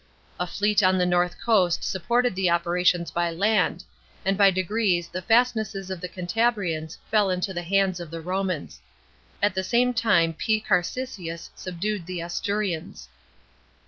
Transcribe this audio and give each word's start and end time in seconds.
A 0.39 0.47
fleet 0.47 0.81
on 0.81 0.97
the 0.97 1.05
north 1.05 1.35
coast 1.39 1.83
supported 1.83 2.33
the 2.35 2.49
operations 2.49 3.11
by 3.11 3.29
land; 3.29 3.83
and 4.25 4.35
by 4.35 4.49
degrees 4.49 5.07
the 5.07 5.21
fastnesses 5.21 5.91
of 5.91 6.01
the 6.01 6.09
Cantabrians 6.09 6.97
fell 7.11 7.29
into 7.29 7.53
the 7.53 7.61
hands 7.61 7.99
of 7.99 8.09
the 8.09 8.19
Romans. 8.19 8.81
At 9.43 9.53
the 9.53 9.63
same 9.63 9.93
time 9.93 10.33
P. 10.33 10.59
Garisius 10.59 11.51
subdued 11.53 12.07
the 12.07 12.19
Asturians. 12.19 13.09